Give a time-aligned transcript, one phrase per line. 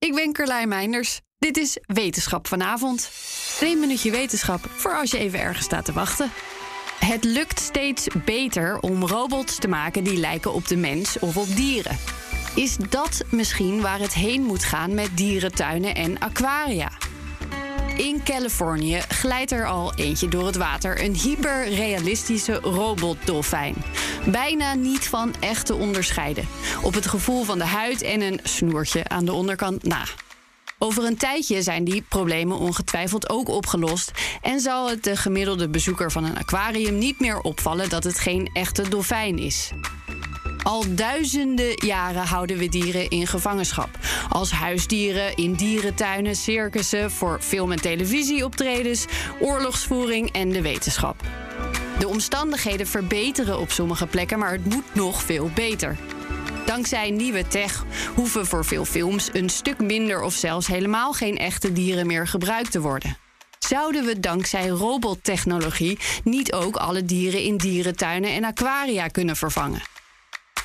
[0.00, 1.20] Ik ben Carlijn Meinders.
[1.38, 3.10] Dit is Wetenschap vanavond.
[3.60, 6.30] Een minuutje wetenschap voor als je even ergens staat te wachten.
[6.98, 11.56] Het lukt steeds beter om robots te maken die lijken op de mens of op
[11.56, 11.98] dieren.
[12.54, 16.90] Is dat misschien waar het heen moet gaan met dierentuinen en aquaria?
[18.00, 21.04] In Californië glijdt er al eentje door het water.
[21.04, 23.74] Een hyperrealistische robotdolfijn.
[24.26, 26.48] Bijna niet van echt te onderscheiden.
[26.82, 30.04] Op het gevoel van de huid en een snoertje aan de onderkant na.
[30.78, 34.12] Over een tijdje zijn die problemen ongetwijfeld ook opgelost.
[34.42, 38.50] En zal het de gemiddelde bezoeker van een aquarium niet meer opvallen dat het geen
[38.52, 39.70] echte dolfijn is.
[40.70, 43.98] Al duizenden jaren houden we dieren in gevangenschap.
[44.28, 49.06] Als huisdieren, in dierentuinen, circussen, voor film- en televisieoptredens,
[49.40, 51.22] oorlogsvoering en de wetenschap.
[51.98, 55.96] De omstandigheden verbeteren op sommige plekken, maar het moet nog veel beter.
[56.66, 61.72] Dankzij nieuwe tech hoeven voor veel films een stuk minder of zelfs helemaal geen echte
[61.72, 63.16] dieren meer gebruikt te worden.
[63.58, 69.98] Zouden we dankzij robottechnologie niet ook alle dieren in dierentuinen en aquaria kunnen vervangen?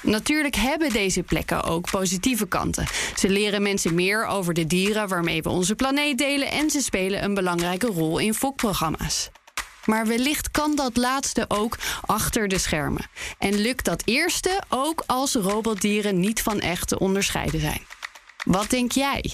[0.05, 2.87] Natuurlijk hebben deze plekken ook positieve kanten.
[3.15, 7.23] Ze leren mensen meer over de dieren waarmee we onze planeet delen en ze spelen
[7.23, 9.29] een belangrijke rol in fokprogramma's.
[9.85, 13.09] Maar wellicht kan dat laatste ook achter de schermen.
[13.37, 17.81] En lukt dat eerste ook als robotdieren niet van echt te onderscheiden zijn.
[18.43, 19.33] Wat denk jij?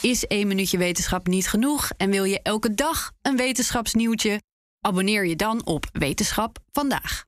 [0.00, 4.40] Is één minuutje wetenschap niet genoeg en wil je elke dag een wetenschapsnieuwtje?
[4.80, 7.27] Abonneer je dan op Wetenschap vandaag.